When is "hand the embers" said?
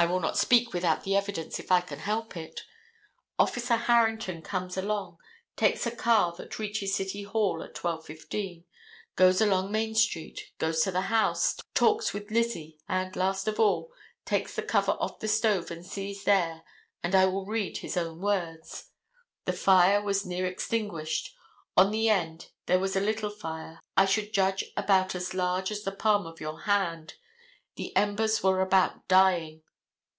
26.66-28.44